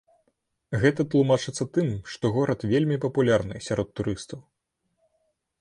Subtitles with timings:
[0.83, 4.39] Гэта тлумачыцца тым, што горад вельмі папулярны сярод турыстаў.